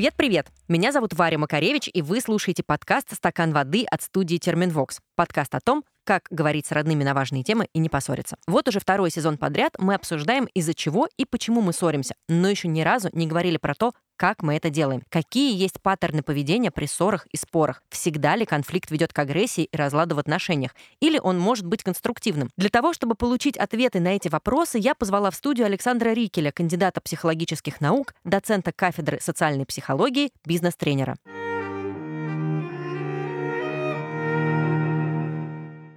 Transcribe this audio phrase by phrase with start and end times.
[0.00, 0.46] Привет-привет!
[0.66, 4.98] Меня зовут Варя Макаревич, и вы слушаете подкаст «Стакан воды» от студии Терминвокс.
[5.14, 8.36] Подкаст о том, как говорить с родными на важные темы и не поссориться.
[8.46, 12.68] Вот уже второй сезон подряд мы обсуждаем, из-за чего и почему мы ссоримся, но еще
[12.68, 16.84] ни разу не говорили про то, как мы это делаем, какие есть паттерны поведения при
[16.84, 21.38] ссорах и спорах, всегда ли конфликт ведет к агрессии и разладу в отношениях, или он
[21.38, 22.50] может быть конструктивным.
[22.58, 27.00] Для того, чтобы получить ответы на эти вопросы, я позвала в студию Александра Рикеля, кандидата
[27.00, 31.16] психологических наук, доцента кафедры социальной психологии, бизнес-тренера.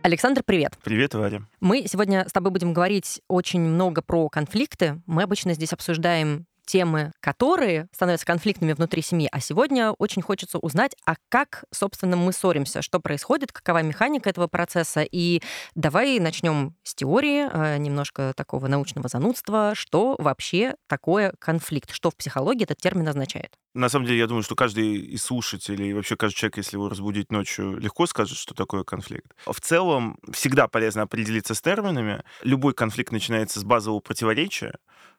[0.04, 0.78] Александр, привет.
[0.84, 1.44] Привет, Варя.
[1.62, 5.02] Мы сегодня с тобой будем говорить очень много про конфликты.
[5.06, 9.30] Мы обычно здесь обсуждаем темы, которые становятся конфликтными внутри семьи.
[9.32, 14.48] А сегодня очень хочется узнать, а как, собственно, мы ссоримся, что происходит, какова механика этого
[14.48, 15.06] процесса.
[15.10, 15.42] И
[15.74, 22.18] давай начнем с теории, э, немножко такого научного занудства, что вообще такое конфликт, что в
[22.18, 23.58] психологии этот термин означает.
[23.74, 26.90] На самом деле, я думаю, что каждый из слушателей, и вообще каждый человек, если его
[26.90, 29.34] разбудить ночью, легко скажет, что такое конфликт.
[29.46, 32.24] В целом, всегда полезно определиться с терминами.
[32.44, 34.78] Любой конфликт начинается с базового противоречия,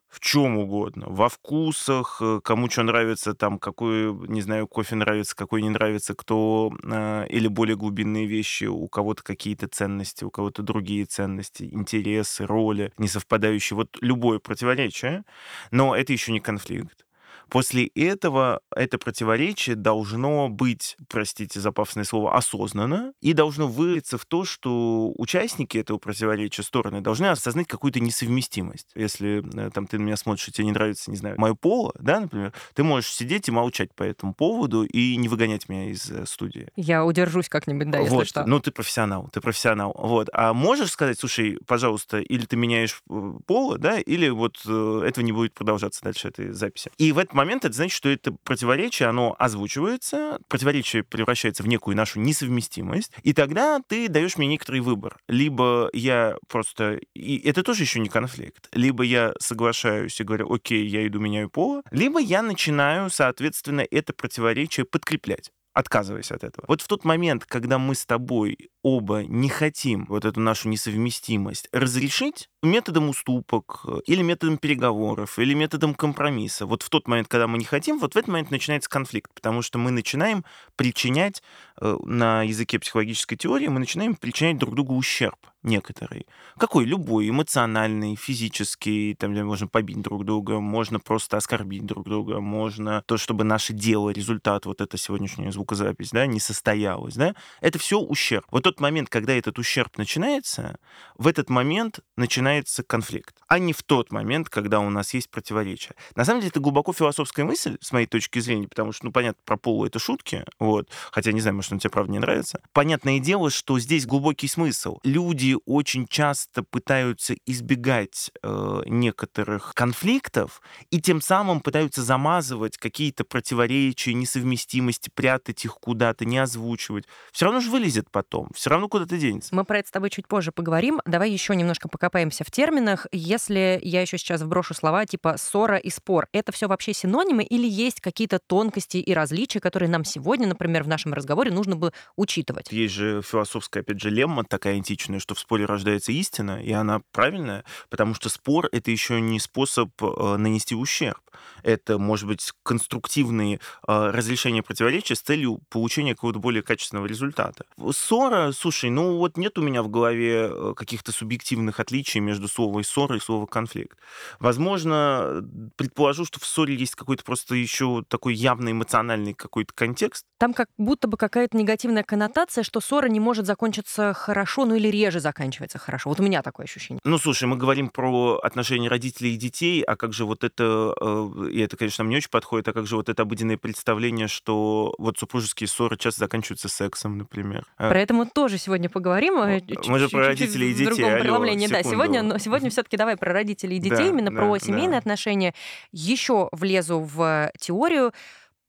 [0.08, 5.34] в чем угодно, во вкусах, э, кому что нравится, там, какой, не знаю, кофе нравится,
[5.34, 10.62] какой не нравится, кто, э, или более глубинные вещи, у кого-то какие-то ценности, у кого-то
[10.62, 13.76] другие ценности, интересы, роли, не совпадающие.
[13.76, 15.24] Вот любое противоречие,
[15.72, 17.03] но это еще не конфликт.
[17.48, 24.24] После этого это противоречие должно быть, простите за пафосное слово, осознанно и должно вылиться в
[24.26, 28.88] то, что участники этого противоречия, стороны, должны осознать какую-то несовместимость.
[28.94, 31.92] Если э, там ты на меня смотришь, и тебе не нравится, не знаю, мое поло,
[31.98, 36.10] да, например, ты можешь сидеть и молчать по этому поводу и не выгонять меня из
[36.10, 36.68] э, студии.
[36.76, 38.26] Я удержусь как-нибудь, да, если вот.
[38.26, 38.44] что.
[38.46, 39.94] Ну, ты профессионал, ты профессионал.
[39.96, 40.28] Вот.
[40.32, 45.32] А можешь сказать, слушай, пожалуйста, или ты меняешь э, поло, да, или вот этого не
[45.32, 46.90] будет продолжаться дальше этой записи.
[46.98, 51.96] И в этот момент это значит, что это противоречие, оно озвучивается, противоречие превращается в некую
[51.96, 55.18] нашу несовместимость, и тогда ты даешь мне некоторый выбор.
[55.28, 57.00] Либо я просто...
[57.14, 58.68] И это тоже еще не конфликт.
[58.72, 64.12] Либо я соглашаюсь и говорю, окей, я иду меняю пола, либо я начинаю, соответственно, это
[64.12, 66.64] противоречие подкреплять отказываясь от этого.
[66.68, 71.68] Вот в тот момент, когда мы с тобой оба не хотим вот эту нашу несовместимость
[71.72, 77.46] разрешить методом уступок э, или методом переговоров, или методом компромисса, вот в тот момент, когда
[77.46, 80.44] мы не хотим, вот в этот момент начинается конфликт, потому что мы начинаем
[80.76, 81.42] причинять,
[81.80, 86.26] э, на языке психологической теории, мы начинаем причинять друг другу ущерб некоторый.
[86.58, 86.84] Какой?
[86.84, 93.02] Любой, эмоциональный, физический, там, где можно побить друг друга, можно просто оскорбить друг друга, можно
[93.06, 97.98] то, чтобы наше дело, результат, вот эта сегодняшняя звукозапись, да, не состоялась, да, это все
[97.98, 98.44] ущерб.
[98.50, 100.78] Вот тот момент, когда этот ущерб начинается,
[101.16, 105.94] в этот момент начинается конфликт, а не в тот момент, когда у нас есть противоречие.
[106.14, 109.40] На самом деле, это глубоко философская мысль, с моей точки зрения, потому что, ну, понятно,
[109.44, 112.60] про полу это шутки, вот, хотя не знаю, может, он тебе правда не нравится.
[112.72, 114.98] Понятное дело, что здесь глубокий смысл.
[115.04, 120.60] Люди очень часто пытаются избегать э, некоторых конфликтов
[120.90, 127.04] и тем самым пытаются замазывать какие-то противоречия, несовместимости, прятать их куда-то, не озвучивать.
[127.32, 129.54] Все равно же вылезет потом, все равно куда-то денется.
[129.54, 131.02] Мы про это с тобой чуть позже поговорим.
[131.04, 133.06] Давай еще немножко покопаемся в терминах.
[133.12, 137.68] Если я еще сейчас вброшу слова типа ссора и спор, это все вообще синонимы или
[137.68, 142.72] есть какие-то тонкости и различия, которые нам сегодня, например, в нашем разговоре нужно бы учитывать?
[142.72, 147.02] Есть же философская, опять же, лемма такая античная, что в споре рождается истина, и она
[147.12, 151.20] правильная, потому что спор— это еще не способ э, нанести ущерб.
[151.62, 157.66] Это, может быть, конструктивные э, разрешения противоречия с целью получения какого-то более качественного результата.
[157.92, 162.84] Ссора, слушай, ну вот нет у меня в голове э, каких-то субъективных отличий между словом
[162.84, 163.98] ссора и словом конфликт.
[164.38, 165.44] Возможно,
[165.76, 170.26] предположу, что в ссоре есть какой-то просто еще такой явный эмоциональный какой-то контекст.
[170.38, 174.88] Там как будто бы какая-то негативная коннотация, что ссора не может закончиться хорошо, ну или
[174.88, 176.10] реже заканчивается хорошо.
[176.10, 177.00] Вот у меня такое ощущение.
[177.04, 181.48] Ну, слушай, мы говорим про отношения родителей и детей, а как же вот это, э,
[181.50, 185.18] и это, конечно, мне очень подходит, а как же вот это обыденное представление, что вот
[185.18, 187.64] супружеские ссоры часто заканчиваются сексом, например.
[187.76, 189.38] А про это мы тоже сегодня поговорим.
[189.38, 190.96] Э, мы же про родителей и детей.
[190.96, 191.66] Другом преломлении.
[191.66, 195.54] Да, сегодня, но сегодня все-таки давай про родителей и детей, именно про семейные отношения.
[195.92, 198.12] Еще влезу в теорию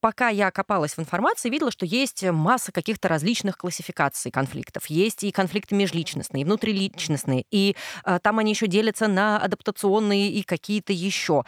[0.06, 4.86] пока я копалась в информации, видела, что есть масса каких-то различных классификаций конфликтов.
[4.86, 7.75] Есть и конфликты межличностные, и внутриличностные, и
[8.06, 11.44] э, там они еще делятся на адаптационные и какие-то еще.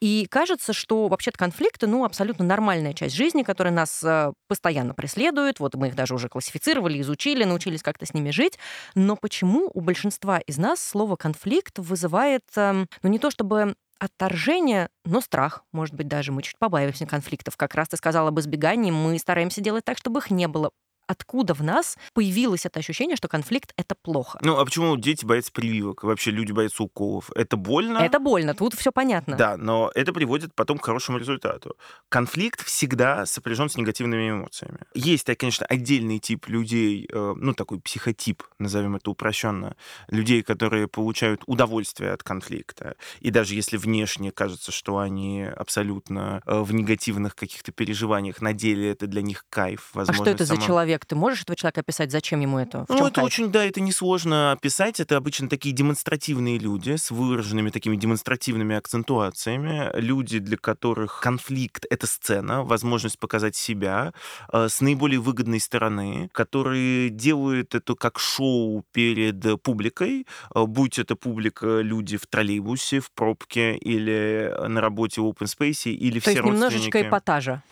[0.00, 5.58] И кажется, что вообще-то конфликты, ну, абсолютно нормальная часть жизни, которая нас э, постоянно преследует.
[5.58, 8.58] Вот мы их даже уже классифицировали, изучили, научились как-то с ними жить.
[8.94, 14.90] Но почему у большинства из нас слово конфликт вызывает, э, ну, не то чтобы отторжение,
[15.04, 17.56] но страх, может быть, даже мы чуть побаиваемся конфликтов.
[17.56, 20.70] Как раз ты сказала об избегании, мы стараемся делать так, чтобы их не было
[21.06, 24.38] откуда в нас появилось это ощущение, что конфликт— это плохо?
[24.42, 26.02] Ну, а почему дети боятся прививок?
[26.02, 27.30] Вообще люди боятся уколов.
[27.34, 27.98] Это больно?
[27.98, 29.36] Это больно, тут все понятно.
[29.36, 31.76] Да, но это приводит потом к хорошему результату.
[32.08, 34.78] Конфликт всегда сопряжен с негативными эмоциями.
[34.94, 39.76] Есть, конечно, отдельный тип людей, э, ну, такой психотип, назовем это упрощенно,
[40.08, 42.96] людей, которые получают удовольствие от конфликта.
[43.20, 48.90] И даже если внешне кажется, что они абсолютно э, в негативных каких-то переживаниях, на деле
[48.90, 49.90] это для них кайф.
[49.94, 50.60] Возможно, а что это само...
[50.60, 50.95] за человек?
[51.04, 52.10] Ты можешь этого человека описать?
[52.10, 52.84] Зачем ему это?
[52.86, 53.26] В ну, это кайф?
[53.26, 55.00] очень, да, это несложно описать.
[55.00, 59.90] Это обычно такие демонстративные люди с выраженными такими демонстративными акцентуациями.
[59.94, 64.12] Люди, для которых конфликт— это сцена, возможность показать себя
[64.52, 71.16] э, с наиболее выгодной стороны, которые делают это как шоу перед публикой, э, будь это
[71.16, 76.32] публика люди в троллейбусе, в пробке или на работе в open space, или То все
[76.32, 77.62] есть немножечко эпатажа.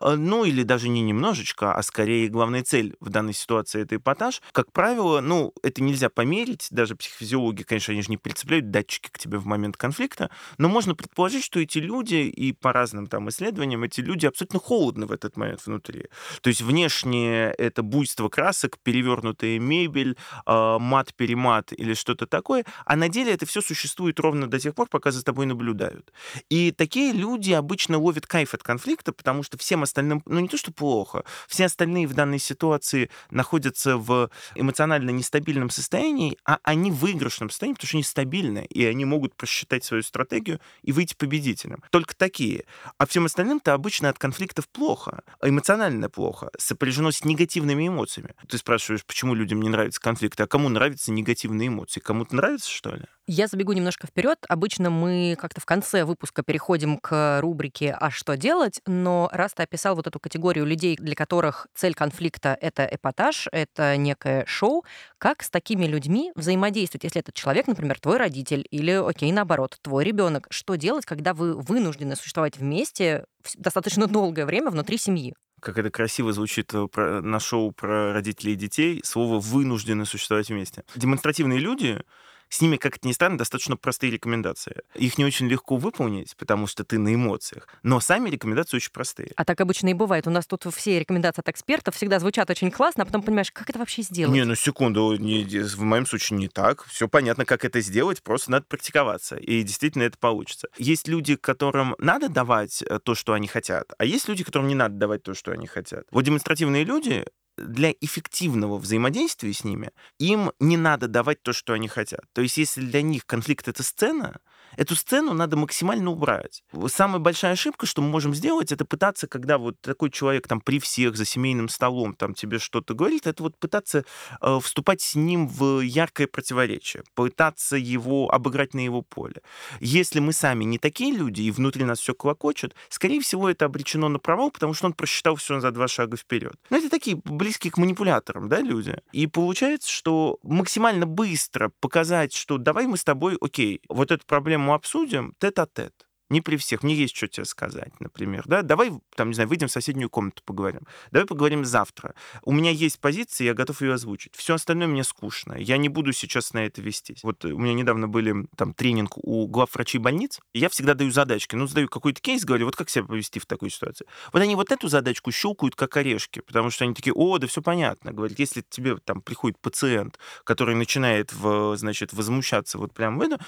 [0.00, 4.42] Э, ну или даже не немножечко, а скорее главная цель в данной ситуации это эпатаж.
[4.52, 9.18] Как правило, ну, это нельзя померить, даже психофизиологи, конечно, они же не прицепляют датчики к
[9.18, 13.84] тебе в момент конфликта, но можно предположить, что эти люди, и по разным там исследованиям,
[13.84, 16.06] эти люди абсолютно холодны в этот момент внутри.
[16.40, 23.08] То есть внешне это буйство красок, перевернутая мебель, э, мат-перемат или что-то такое, а на
[23.08, 26.12] деле это все существует ровно до тех пор, пока за тобой наблюдают.
[26.48, 30.56] И такие люди обычно ловят кайф от конфликта, потому что всем остальным, ну не то,
[30.56, 36.96] что плохо, все остальные в данной ситуации находятся в эмоционально нестабильном состоянии, а они в
[36.96, 41.82] выигрышном состоянии, потому что они стабильны, и они могут просчитать свою стратегию и выйти победителем.
[41.90, 42.64] Только такие.
[42.98, 48.34] А всем остальным-то обычно от конфликтов плохо, эмоционально плохо, сопряжено с негативными эмоциями.
[48.48, 52.00] Ты спрашиваешь, почему людям не нравятся конфликты, а кому нравятся негативные эмоции?
[52.00, 53.04] Кому-то нравится, что ли?
[53.30, 54.38] Я забегу немножко вперед.
[54.48, 59.64] Обычно мы как-то в конце выпуска переходим к рубрике «А что делать?», но раз ты
[59.64, 64.84] описал вот эту категорию людей, для которых цель конфликта— это эпатаж, это некое шоу,
[65.18, 70.04] как с такими людьми взаимодействовать, если этот человек, например, твой родитель или, окей, наоборот, твой
[70.04, 73.24] ребенок, что делать, когда вы вынуждены существовать вместе
[73.56, 75.34] достаточно долгое время внутри семьи?
[75.60, 80.50] как это красиво звучит э, про, на шоу про родителей и детей, слово «вынуждены существовать
[80.50, 80.84] вместе».
[80.94, 82.00] Демонстративные люди
[82.48, 84.82] с ними, как это ни странно, достаточно простые рекомендации.
[84.94, 87.68] Их не очень легко выполнить, потому что ты на эмоциях.
[87.82, 89.32] Но сами рекомендации очень простые.
[89.36, 90.26] А так обычно и бывает.
[90.26, 93.68] У нас тут все рекомендации от экспертов всегда звучат очень классно, а потом понимаешь, как
[93.70, 94.34] это вообще сделать?
[94.34, 96.84] Не, ну секунду, не, в моем случае не так.
[96.86, 99.36] Все понятно, как это сделать, просто надо практиковаться.
[99.36, 100.68] И действительно это получится.
[100.78, 104.74] Есть люди, которым надо давать э, то, что они хотят, а есть люди, которым не
[104.74, 106.04] надо давать то, что они хотят.
[106.10, 107.24] Вот демонстративные люди,
[107.58, 112.22] для эффективного взаимодействия с ними им не надо давать то, что они хотят.
[112.32, 114.40] То есть если для них конфликт— это сцена,
[114.76, 116.62] Эту сцену надо максимально убрать.
[116.86, 120.78] Самая большая ошибка, что мы можем сделать, это пытаться, когда вот такой человек там при
[120.78, 124.04] всех за семейным столом там тебе что-то говорит, это вот пытаться
[124.40, 129.42] э, вступать с ним в яркое противоречие, пытаться его обыграть на его поле.
[129.80, 134.08] Если мы сами не такие люди, и внутри нас все клокочет, скорее всего, это обречено
[134.08, 136.56] на провал, потому что он просчитал все за два шага вперед.
[136.70, 138.96] Но это такие близкие к манипуляторам, да, люди.
[139.12, 144.57] И получается, что максимально быстро показать, что давай мы с тобой, окей, вот эту проблему
[144.60, 145.92] мы обсудим тет-а-тет.
[145.92, 146.07] -тет.
[146.30, 146.82] Не при всех.
[146.82, 148.44] Мне есть что тебе сказать, например.
[148.46, 148.62] Да?
[148.62, 150.82] Давай, там, не знаю, выйдем в соседнюю комнату, поговорим.
[151.10, 152.14] Давай поговорим завтра.
[152.42, 154.34] У меня есть позиция, я готов ее озвучить.
[154.36, 155.54] Все остальное мне скучно.
[155.54, 157.22] Я не буду сейчас на это вестись.
[157.22, 161.54] Вот у меня недавно были там тренинг у глав врачей больниц, я всегда даю задачки.
[161.54, 164.06] Ну, задаю какой-то кейс, говорю, вот как себя повести в такой ситуации.
[164.32, 167.62] Вот они вот эту задачку щелкают как орешки, потому что они такие, о, да все
[167.62, 168.12] понятно.
[168.12, 173.40] Говорят, если тебе там приходит пациент, который начинает, в, значит, возмущаться вот прямо в это,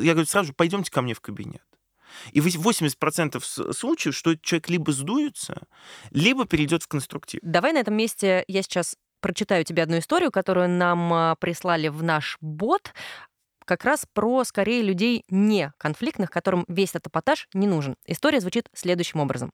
[0.00, 1.62] я говорю, сразу пойдемте ко мне в кабинет.
[2.32, 5.62] И 80% случаев, что человек либо сдуется,
[6.10, 7.40] либо перейдет в конструктив.
[7.42, 12.02] Давай на этом месте я сейчас прочитаю тебе одну историю, которую нам а, прислали в
[12.02, 12.92] наш бот
[13.64, 17.96] как раз про, скорее, людей не конфликтных, которым весь этот эпатаж не нужен.
[18.06, 19.50] История звучит следующим образом.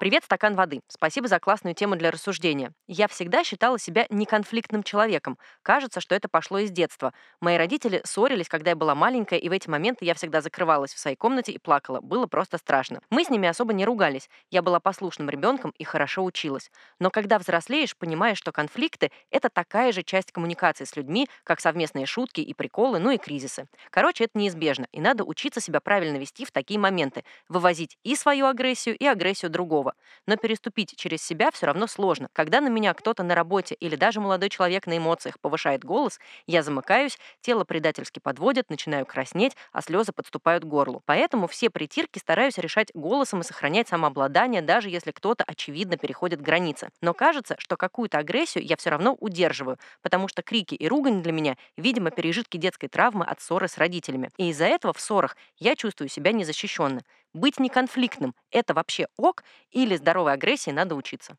[0.00, 0.80] Привет, стакан воды.
[0.88, 2.72] Спасибо за классную тему для рассуждения.
[2.88, 5.38] Я всегда считала себя неконфликтным человеком.
[5.62, 7.14] Кажется, что это пошло из детства.
[7.40, 10.98] Мои родители ссорились, когда я была маленькая, и в эти моменты я всегда закрывалась в
[10.98, 12.00] своей комнате и плакала.
[12.00, 13.00] Было просто страшно.
[13.08, 14.28] Мы с ними особо не ругались.
[14.50, 16.70] Я была послушным ребенком и хорошо училась.
[16.98, 22.06] Но когда взрослеешь, понимаешь, что конфликты— это такая же часть коммуникации с людьми, как совместные
[22.06, 23.68] шутки и приколы, ну и кризисы.
[23.90, 28.46] Короче, это неизбежно, и надо учиться себя правильно вести в такие моменты, вывозить и свою
[28.46, 29.94] агрессию, и агрессию другого другого.
[30.26, 32.28] Но переступить через себя все равно сложно.
[32.32, 36.62] Когда на меня кто-то на работе или даже молодой человек на эмоциях повышает голос, я
[36.62, 41.02] замыкаюсь, тело предательски подводит, начинаю краснеть, а слезы подступают к горлу.
[41.06, 46.88] Поэтому все притирки стараюсь решать голосом и сохранять самообладание, даже если кто-то очевидно переходит границы.
[47.02, 51.32] Но кажется, что какую-то агрессию я все равно удерживаю, потому что крики и ругань для
[51.32, 54.30] меня, видимо, пережитки детской травмы от ссоры с родителями.
[54.38, 57.02] И из-за этого в ссорах я чувствую себя незащищенно.
[57.34, 61.36] Быть неконфликтным— это вообще ок, или здоровой агрессии надо учиться?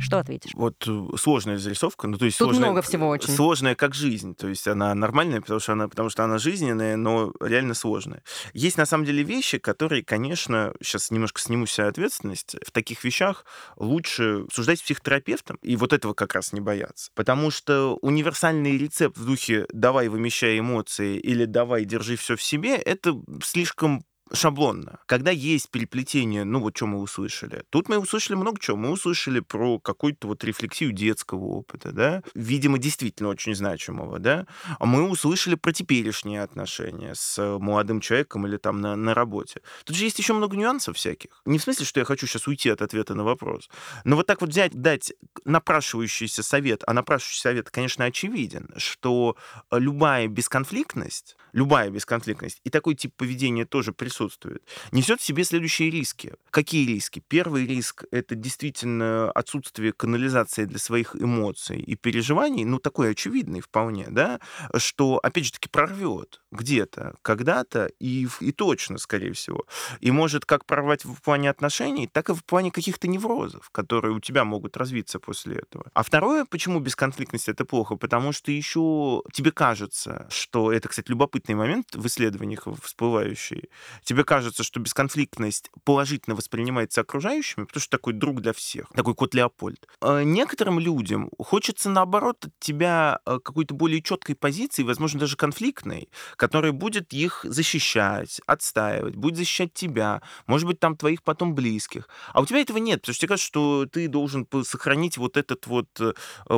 [0.00, 0.50] Что ответишь?
[0.54, 3.32] Вот э, сложная зарисовка, ну то есть Тут сложная, много всего очень.
[3.32, 7.32] сложная как жизнь, то есть она нормальная, потому что она, потому что она жизненная, но
[7.40, 8.24] реально сложная.
[8.52, 13.46] Есть на самом деле вещи, которые, конечно, сейчас немножко сниму себя ответственность, в таких вещах
[13.76, 17.12] лучше обсуждать с психотерапевтом, и вот этого как раз не бояться.
[17.14, 22.74] Потому что универсальный рецепт в духе «давай вымещай эмоции» или «давай держи все в себе»—
[22.76, 23.14] это
[23.44, 24.98] слишком шаблонно.
[25.06, 27.64] Когда есть переплетение, ну вот что мы услышали.
[27.70, 28.76] Тут мы услышали много чего.
[28.76, 34.46] Мы услышали про какую-то вот рефлексию детского опыта, да, видимо, действительно очень значимого, да.
[34.78, 39.60] А мы услышали про теперешние отношения с молодым человеком или там на, на работе.
[39.84, 41.30] Тут же есть еще много нюансов всяких.
[41.44, 43.68] Не в смысле, что я хочу сейчас уйти от ответа на вопрос.
[44.04, 45.12] Но вот так вот взять, дать
[45.44, 49.36] напрашивающийся совет, а напрашивающийся совет, конечно, очевиден, что
[49.70, 56.34] любая бесконфликтность, любая бесконфликтность, и такой тип поведения тоже присутствует, несет в себе следующие риски.
[56.50, 57.22] Какие риски?
[57.28, 64.06] Первый риск— это действительно отсутствие канализации для своих эмоций и переживаний, ну, такой очевидный вполне,
[64.08, 64.40] да,
[64.76, 69.64] что, опять же таки, прорвет где-то, когда-то и, и точно, скорее всего.
[70.00, 74.20] И может как прорвать в плане отношений, так и в плане каких-то неврозов, которые у
[74.20, 75.90] тебя могут развиться после этого.
[75.94, 77.96] А второе, почему бесконфликтность это плохо?
[77.96, 81.10] Потому что еще тебе кажется, что это, кстати,
[81.42, 83.68] любопытный момент в исследованиях всплывающий.
[84.04, 89.34] Тебе кажется, что бесконфликтность положительно воспринимается окружающими, потому что такой друг для всех, такой кот
[89.34, 89.86] Леопольд.
[90.00, 96.08] А некоторым людям хочется, наоборот, от тебя э, какой-то более четкой позиции, возможно, даже конфликтной,
[96.36, 102.08] который будет их защищать, отстаивать, будет защищать тебя, может быть, там твоих потом близких.
[102.32, 105.66] А у тебя этого нет, потому что тебе кажется, что ты должен сохранить вот этот
[105.66, 106.12] вот э,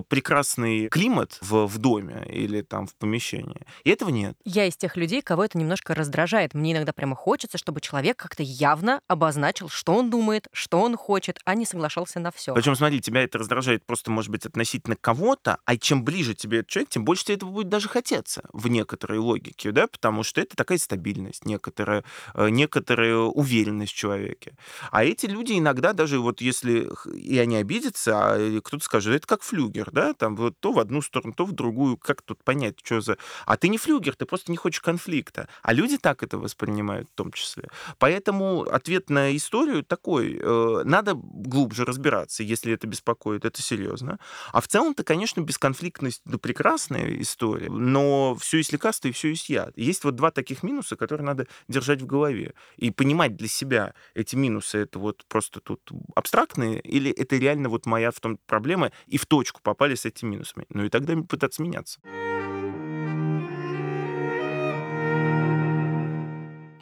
[0.08, 3.66] прекрасный климат в, в доме или там в помещении.
[3.84, 4.36] И этого нет.
[4.44, 6.54] Я из тех людей, кого это немножко раздражает.
[6.54, 11.40] Мне иногда прямо хочется, чтобы человек как-то явно обозначил, что он думает, что он хочет,
[11.44, 12.54] а не соглашался на все.
[12.54, 16.70] Причем, смотри, тебя это раздражает просто, может быть, относительно кого-то, а чем ближе тебе этот
[16.70, 20.56] человек, тем больше тебе этого будет даже хотеться в некоторой логике да, потому что это
[20.56, 22.04] такая стабильность, некоторая,
[22.34, 24.56] э, некоторая уверенность в человеке.
[24.90, 29.42] А эти люди иногда даже вот если и они обидятся, а кто-то скажет, это как
[29.42, 33.00] флюгер, да, там вот то в одну сторону, то в другую, как тут понять, что
[33.00, 33.18] за...
[33.46, 35.46] А ты не флюгер, ты просто не хочешь конфликта.
[35.62, 37.68] А люди так это воспринимают в том числе.
[37.98, 44.18] Поэтому ответ на историю такой, э, надо глубже разбираться, если это беспокоит, это серьезно.
[44.52, 49.50] А в целом-то, конечно, бесконфликтность, да, прекрасная история, но все есть лекарство и все есть
[49.50, 49.68] я.
[49.76, 52.54] Есть вот два таких минуса, которые надо держать в голове.
[52.78, 55.80] И понимать для себя, эти минусы, это вот просто тут
[56.14, 60.30] абстрактные, или это реально вот моя в том проблема, и в точку попали с этими
[60.30, 60.64] минусами.
[60.70, 62.00] Ну и тогда пытаться меняться.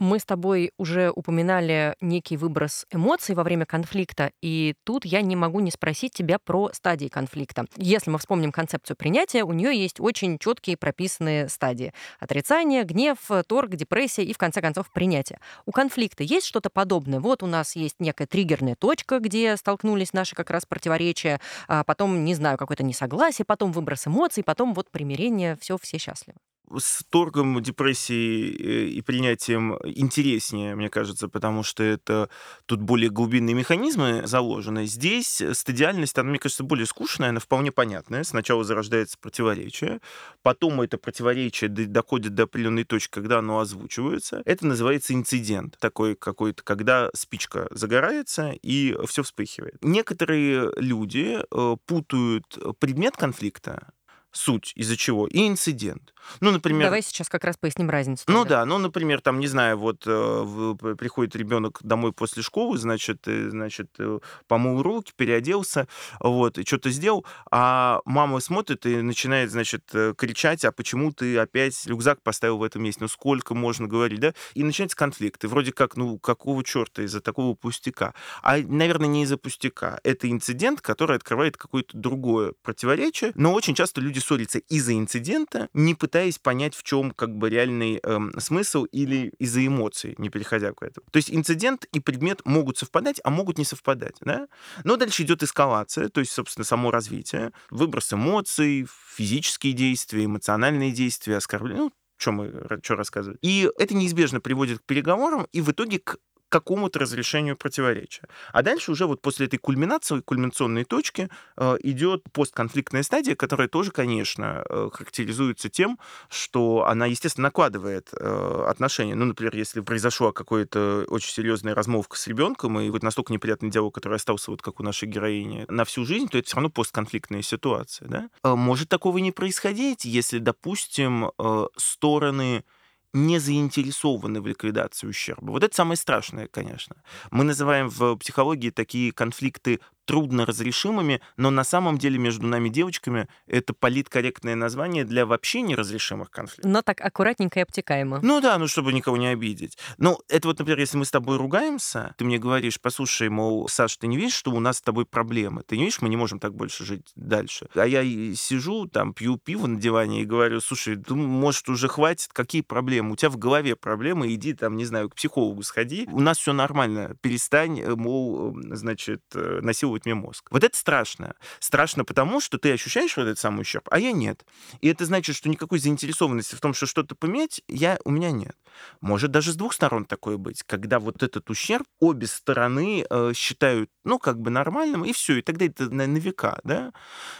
[0.02, 5.36] Мы с тобой уже упоминали некий выброс эмоций во время конфликта, и тут я не
[5.36, 7.66] могу не спросить тебя про стадии конфликта.
[7.76, 11.92] Если мы вспомним концепцию принятия, у нее есть очень четкие прописанные стадии.
[12.18, 15.38] Отрицание, гнев, торг, депрессия и, в конце концов, принятие.
[15.66, 17.20] У конфликта есть что-то подобное?
[17.20, 22.24] Вот у нас есть некая триггерная точка, где столкнулись наши как раз противоречия, а потом,
[22.24, 26.38] не знаю, какое-то несогласие, потом выброс эмоций, потом вот примирение, все, все счастливы
[26.78, 32.28] с торгом, депрессией э, и принятием интереснее, мне кажется, потому что это
[32.66, 34.86] тут более глубинные механизмы заложены.
[34.86, 38.24] Здесь стадиальность, она, мне кажется, более скучная, она вполне понятная.
[38.24, 40.00] Сначала зарождается противоречие,
[40.42, 44.42] потом это противоречие доходит до определенной точки, когда оно озвучивается.
[44.44, 49.76] Это называется инцидент, такой какой-то, когда спичка загорается и все вспыхивает.
[49.82, 53.92] Некоторые люди э, путают предмет конфликта
[54.32, 56.11] суть, из-за чего, и инцидент.
[56.40, 56.86] Ну, например...
[56.86, 58.24] Давай сейчас как раз поясним разницу.
[58.26, 63.26] Ну да, ну, например, там, не знаю, вот э, приходит ребенок домой после школы, значит,
[63.26, 65.88] э, значит, э, помыл руки, переоделся,
[66.20, 71.36] вот, и что-то сделал, а мама смотрит и начинает, значит, э, кричать, а почему ты
[71.38, 74.34] опять рюкзак поставил в этом месте, ну, сколько можно говорить, да?
[74.54, 78.14] И начинается конфликт, и вроде как, ну, какого черта из-за такого пустяка?
[78.42, 80.00] А, наверное, не из-за пустяка.
[80.04, 85.94] Это инцидент, который открывает какое-то другое противоречие, но очень часто люди ссорятся из-за инцидента, не
[85.94, 90.72] пытаются пытаясь понять, в чем как бы реальный эм, смысл или из-за эмоций, не переходя
[90.74, 91.06] к этому.
[91.10, 94.16] То есть инцидент и предмет могут совпадать, а могут не совпадать.
[94.20, 94.46] Да?
[94.84, 101.38] Но дальше идет эскалация, то есть, собственно, само развитие, выброс эмоций, физические действия, эмоциональные действия,
[101.38, 103.38] оскорбления, ну, что мы что рассказывать.
[103.40, 106.18] И это неизбежно приводит к переговорам и в итоге к
[106.52, 108.28] какому-то разрешению противоречия.
[108.52, 113.90] А дальше уже вот после этой кульминации, кульминационной точки э, идет постконфликтная стадия, которая тоже,
[113.90, 119.14] конечно, э, характеризуется тем, что она, естественно, накладывает э, отношения.
[119.14, 123.94] Ну, например, если произошла какая-то очень серьезная размолвка с ребенком, и вот настолько неприятный диалог,
[123.94, 127.40] который остался вот как у нашей героини на всю жизнь, то это все равно постконфликтная
[127.40, 128.08] ситуация.
[128.08, 128.54] Да?
[128.56, 131.30] Может такого не происходить, если, допустим,
[131.78, 132.64] стороны
[133.12, 135.50] не заинтересованы в ликвидации ущерба.
[135.50, 136.96] Вот это самое страшное, конечно.
[137.30, 143.28] Мы называем в психологии такие конфликты трудно разрешимыми, но на самом деле между нами девочками
[143.46, 146.70] это политкорректное название для вообще неразрешимых конфликтов.
[146.70, 148.20] Но так аккуратненько и обтекаемо.
[148.22, 149.78] Ну да, ну чтобы никого не обидеть.
[149.98, 153.96] Ну, это вот, например, если мы с тобой ругаемся, ты мне говоришь, послушай, мол, Саш,
[153.96, 155.62] ты не видишь, что у нас с тобой проблемы?
[155.62, 157.68] Ты не видишь, мы не можем так больше жить дальше.
[157.74, 158.02] А я
[158.34, 163.12] сижу, там, пью пиво на диване и говорю, слушай, ну, может, уже хватит, какие проблемы?
[163.12, 166.08] У тебя в голове проблемы, иди там, не знаю, к психологу сходи.
[166.10, 170.48] У нас все нормально, перестань, э, мол, значит, э, насиловать насиловать мне мозг.
[170.50, 171.34] Вот это страшно.
[171.60, 174.44] Страшно потому, что ты ощущаешь вот этот самый ущерб, а я нет.
[174.80, 178.56] И это значит, что никакой заинтересованности в том, что что-то поменять, я, у меня нет.
[179.00, 183.90] Может даже с двух сторон такое быть, когда вот этот ущерб обе стороны э, считают,
[184.04, 186.92] ну, как бы нормальным, и все, и тогда это на, на века, да.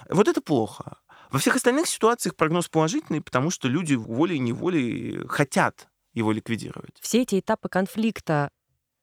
[0.09, 0.99] Вот это плохо.
[1.31, 6.99] Во всех остальных ситуациях прогноз положительный, потому что люди волей-неволей хотят его ликвидировать.
[7.01, 8.51] Все эти этапы конфликта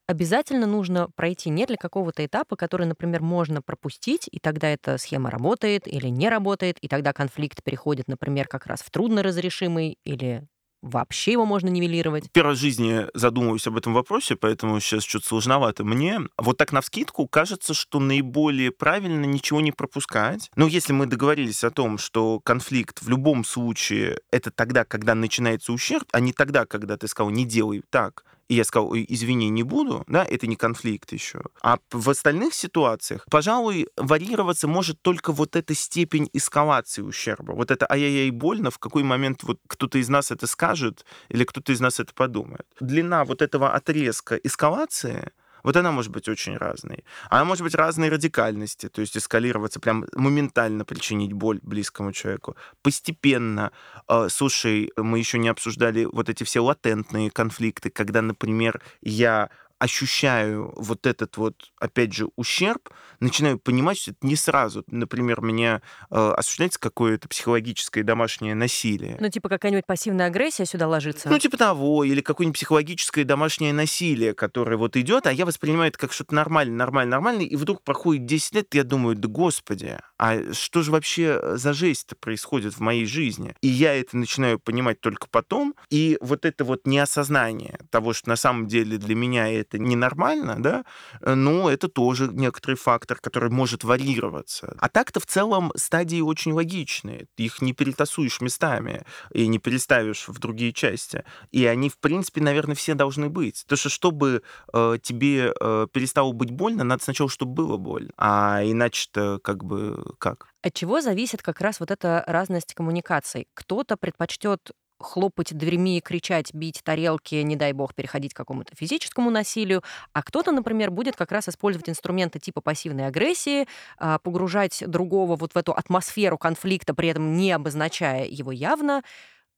[0.10, 5.30] обязательно нужно пройти не для какого-то этапа, который, например, можно пропустить, и тогда эта схема
[5.30, 10.48] работает или не работает, и тогда конфликт переходит, например, как раз в трудноразрешимый или
[10.82, 12.24] вообще его можно нивелировать?
[12.34, 16.20] В жизни задумываюсь об этом вопросе, поэтому сейчас что-то сложновато мне.
[16.38, 20.50] Вот так на вскидку кажется, что наиболее правильно ничего не пропускать.
[20.56, 25.72] Но если мы договорились о том, что конфликт в любом случае это тогда, когда начинается
[25.72, 29.64] ущерб, а не тогда, когда ты сказал, не делай так, и я сказал, извини, не
[29.64, 31.42] буду, да, это не конфликт еще.
[31.62, 37.54] А в остальных ситуациях, пожалуй, варьироваться может только вот эта степень эскалации ущерба.
[37.54, 41.72] Вот это ай-яй-яй больно, в какой момент вот кто-то из нас это скажет или кто-то
[41.72, 42.66] из нас это подумает.
[42.80, 45.32] Длина вот этого отрезка эскалации
[45.64, 47.04] вот она может быть очень разной.
[47.30, 52.56] Она может быть разной радикальности, то есть эскалироваться, прям моментально причинить боль близкому человеку.
[52.82, 53.72] Постепенно.
[54.08, 60.74] Э, слушай, мы еще не обсуждали вот эти все латентные конфликты, когда, например, я ощущаю
[60.76, 62.90] вот этот вот, опять же, ущерб,
[63.20, 64.84] начинаю понимать, что это не сразу.
[64.88, 69.18] Например, меня э, осуществляется какое-то психологическое домашнее насилие.
[69.20, 71.30] Ну, типа какая-нибудь пассивная агрессия сюда ложится?
[71.30, 75.98] Ну, типа того, или какое-нибудь психологическое домашнее насилие, которое вот идет, а я воспринимаю это
[75.98, 79.98] как что-то нормально, нормально, нормально, и вдруг проходит 10 лет, и я думаю, да господи,
[80.20, 83.56] а что же вообще за жесть-то происходит в моей жизни?
[83.62, 88.36] И я это начинаю понимать только потом, и вот это вот неосознание того, что на
[88.36, 90.84] самом деле для меня это ненормально, да,
[91.22, 94.76] э, но это тоже некоторый фактор, который может варьироваться.
[94.80, 97.28] А так-то в целом стадии очень логичные.
[97.36, 101.24] Ты их не перетасуешь местами и не переставишь в другие части.
[101.52, 103.64] И они, в принципе, наверное, все должны быть.
[103.64, 108.12] Потому что чтобы э, тебе э, перестало быть больно, надо сначала, чтобы было больно.
[108.18, 110.48] А иначе-то как бы как?
[110.62, 113.48] От чего зависит как раз вот эта разность коммуникаций?
[113.54, 119.82] Кто-то предпочтет хлопать дверьми кричать, бить тарелки, не дай бог, переходить к какому-то физическому насилию,
[120.14, 123.68] а кто-то, например, будет как раз использовать инструменты типа пассивной агрессии,
[123.98, 129.04] а, погружать другого вот в эту атмосферу конфликта, при этом не обозначая его явно,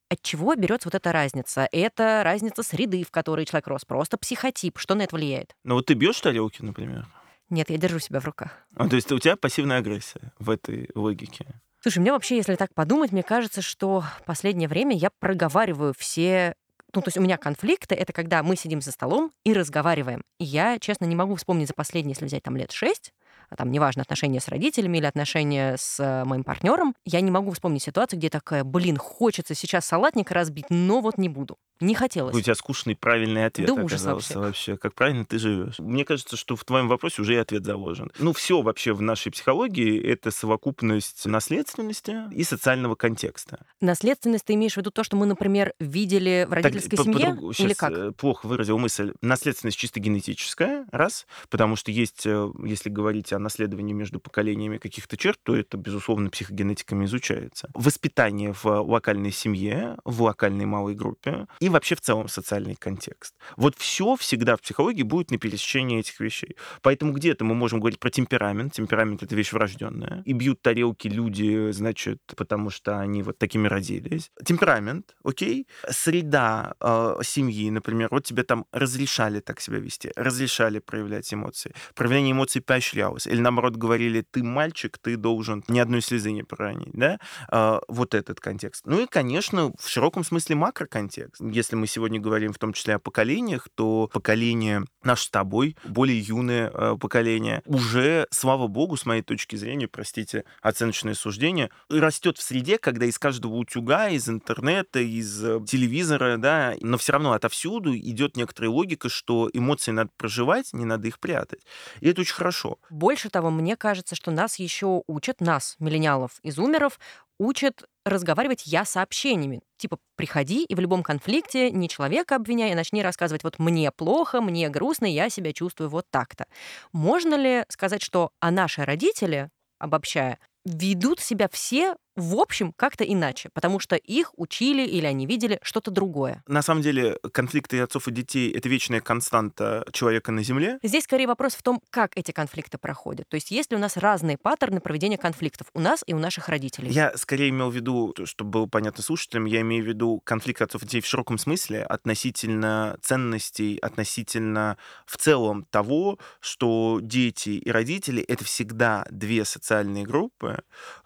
[0.09, 1.69] от чего берется вот эта разница?
[1.71, 4.77] Это разница среды, в которой человек рос, просто психотип.
[4.77, 5.55] Что на это влияет?
[5.63, 7.07] Ну вот ты бьешь тарелки, например?
[7.51, 8.51] Нет, я держу себя в руках.
[8.75, 11.45] А, то есть у тебя пассивная агрессия в этой логике?
[11.81, 16.55] Слушай, мне вообще, если так подумать, мне кажется, что последнее время я проговариваю все
[16.93, 20.23] ну, то есть у меня конфликты— это когда мы сидим за столом и разговариваем.
[20.39, 23.13] И я, честно, не могу вспомнить за последние, если взять там лет шесть,
[23.57, 27.83] там, неважно, отношения с родителями или отношения с э, моим партнером, я не могу вспомнить
[27.83, 31.57] ситуацию, где такая, блин, хочется сейчас салатник разбить, но вот не буду.
[31.79, 32.35] Не хотелось.
[32.35, 34.71] У тебя скучный правильный ответ Да ужас оказался вообще.
[34.73, 34.77] вообще.
[34.77, 35.79] Как правильно ты живешь.
[35.79, 38.11] Мне кажется, что в твоем вопросе уже и ответ заложен.
[38.19, 43.65] Ну, все вообще в нашей психологии— это совокупность наследственности и социального контекста.
[43.81, 47.19] Наследственность ты имеешь в виду то, что мы, например, видели в родительской по- семье?
[47.19, 47.53] по-другому.
[47.57, 47.91] Или как?
[47.91, 49.13] э, плохо выразил мысль.
[49.21, 55.17] Наследственность чисто генетическая, раз, потому что есть, э, если говорить о наследовании между поколениями каких-то
[55.17, 57.69] черт, то это, безусловно, психогенетиками изучается.
[57.73, 63.35] Воспитание в локальной семье, в локальной малой группе и вообще в целом социальный контекст.
[63.57, 66.55] Вот все всегда в психологии будет на пересечении этих вещей.
[66.81, 68.73] Поэтому где-то мы можем говорить про темперамент.
[68.73, 70.23] Темперамент— это вещь врожденная.
[70.25, 74.29] И бьют тарелки люди, значит, потому что они вот такими родились.
[74.45, 75.67] Темперамент, окей.
[75.89, 81.73] Среда э, семьи, например, вот тебе там разрешали так себя вести, разрешали проявлять эмоции.
[81.95, 83.27] Проявление эмоций поощрялось.
[83.31, 87.19] Или наоборот говорили, ты мальчик, ты должен ни одной слезы не проронить, да?
[87.51, 88.83] Э, вот этот контекст.
[88.85, 91.41] Ну и, конечно, в широком смысле макроконтекст.
[91.41, 96.19] Если мы сегодня говорим в том числе о поколениях, то поколение наше с тобой, более
[96.19, 102.41] юное э, поколение, уже, слава богу, с моей точки зрения, простите, оценочное суждение, растет в
[102.41, 107.95] среде, когда из каждого утюга, из интернета, из э, телевизора, да, но все равно отовсюду
[107.95, 111.61] идет некоторая логика, что эмоции надо проживать, не надо их прятать.
[112.01, 112.77] И это очень хорошо.
[113.11, 116.97] Больше того, мне кажется, что нас еще учат, нас, миллениалов и зумеров,
[117.39, 119.59] учат разговаривать я сообщениями.
[119.75, 124.39] Типа, приходи и в любом конфликте не человека обвиняй, а начни рассказывать, вот мне плохо,
[124.39, 126.45] мне грустно, я себя чувствую вот так-то.
[126.93, 133.49] Можно ли сказать, что а наши родители, обобщая, ведут себя все в общем как-то иначе,
[133.53, 136.43] потому что их учили или они видели что-то другое.
[136.47, 140.79] На самом деле, конфликты отцов и детей— это вечная константа человека на Земле.
[140.83, 143.27] Здесь скорее вопрос в том, как эти конфликты проходят.
[143.29, 146.49] То есть есть ли у нас разные паттерны проведения конфликтов у нас и у наших
[146.49, 146.91] родителей?
[146.91, 150.83] Я скорее имел в виду, чтобы было понятно слушателям, я имею в виду конфликт отцов
[150.83, 158.23] и детей в широком смысле относительно ценностей, относительно в целом того, что дети и родители—
[158.27, 160.63] это всегда две социальные группы,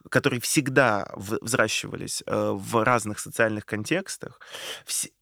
[0.10, 4.40] которые всегда взращивались э, в разных социальных контекстах,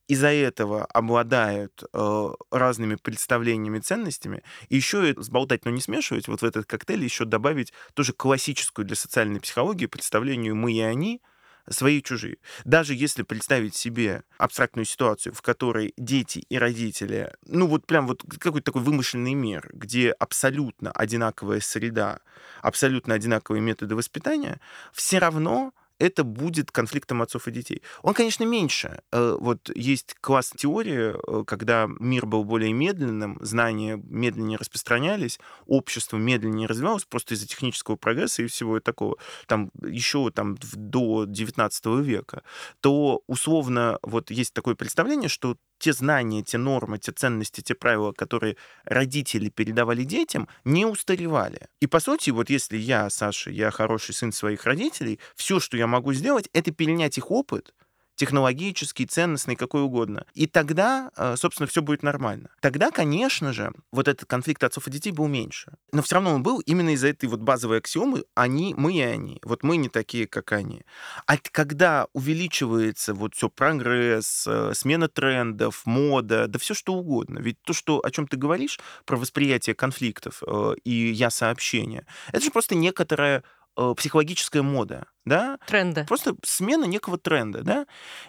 [0.07, 6.45] из-за этого обладают э, разными представлениями, ценностями, и еще сболтать, но не смешивать, вот в
[6.45, 11.21] этот коктейль еще добавить тоже классическую для социальной психологии представлению «мы и они»,
[11.69, 12.37] свои и чужие.
[12.65, 18.23] Даже если представить себе абстрактную ситуацию, в которой дети и родители, ну вот прям вот
[18.39, 22.19] какой-то такой вымышленный мир, где абсолютно одинаковая среда,
[22.61, 24.59] абсолютно одинаковые методы воспитания,
[24.91, 25.73] все равно
[26.03, 27.81] это будет конфликтом отцов и детей.
[28.01, 29.01] Он, конечно, меньше.
[29.11, 36.17] Э, Вот есть класс теории, э, когда мир был более медленным, знания медленнее распространялись, общество
[36.17, 39.17] медленнее развивалось просто из-за технического прогресса и всего такого.
[39.47, 42.43] Там еще там, до 19 века.
[42.81, 48.13] То условно вот есть такое представление, что те знания, те нормы, те ценности, те правила,
[48.13, 51.67] которые родители передавали детям, не устаревали.
[51.81, 55.85] И по сути, вот если я, Саша, я хороший сын своих родителей, все, что я
[55.85, 57.73] могу сделать, это перенять их опыт,
[58.15, 60.25] технологический, ценностный, какой угодно.
[60.33, 62.49] И тогда, э, собственно, все будет нормально.
[62.61, 65.73] Тогда, конечно же, вот этот конфликт отцов и детей был меньше.
[65.91, 69.39] Но все равно он был именно из-за этой вот базовой аксиомы «они, мы и они».
[69.43, 70.83] Вот мы не такие, как они.
[71.25, 77.39] А когда увеличивается вот все прогресс, э, смена трендов, мода, да все что угодно.
[77.39, 82.51] Ведь то, что, о чем ты говоришь, про восприятие конфликтов э, и я-сообщение, это же
[82.51, 83.43] просто некоторая
[83.75, 85.57] психологическая мода, да?
[85.67, 86.05] Тренды.
[86.05, 87.87] Просто смена некого тренда, да?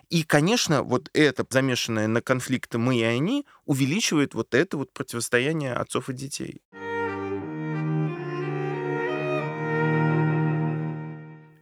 [0.09, 5.75] И, конечно, вот это, замешанное на конфликты «мы и они», увеличивает вот это вот противостояние
[5.75, 6.63] отцов и детей.